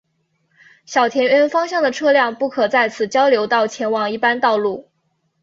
[0.83, 4.89] 小田原方向的车辆不可在此交流道前往一般道路。